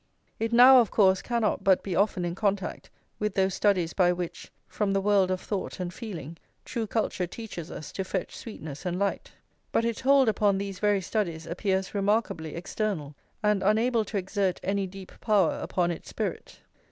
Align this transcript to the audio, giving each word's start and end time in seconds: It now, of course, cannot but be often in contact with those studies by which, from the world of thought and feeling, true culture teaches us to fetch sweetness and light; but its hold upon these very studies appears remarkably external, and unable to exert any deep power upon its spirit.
It 0.39 0.51
now, 0.51 0.79
of 0.81 0.89
course, 0.89 1.21
cannot 1.21 1.63
but 1.63 1.83
be 1.83 1.95
often 1.95 2.25
in 2.25 2.33
contact 2.33 2.89
with 3.19 3.35
those 3.35 3.53
studies 3.53 3.93
by 3.93 4.11
which, 4.11 4.51
from 4.67 4.93
the 4.93 4.99
world 4.99 5.29
of 5.29 5.39
thought 5.39 5.79
and 5.79 5.93
feeling, 5.93 6.37
true 6.65 6.87
culture 6.87 7.27
teaches 7.27 7.69
us 7.69 7.91
to 7.91 8.03
fetch 8.03 8.35
sweetness 8.35 8.83
and 8.83 8.97
light; 8.97 9.33
but 9.71 9.85
its 9.85 10.01
hold 10.01 10.27
upon 10.27 10.57
these 10.57 10.79
very 10.79 11.01
studies 11.01 11.45
appears 11.45 11.93
remarkably 11.93 12.55
external, 12.55 13.13
and 13.43 13.61
unable 13.61 14.03
to 14.05 14.17
exert 14.17 14.59
any 14.63 14.87
deep 14.87 15.11
power 15.21 15.59
upon 15.61 15.91
its 15.91 16.09
spirit. 16.09 16.61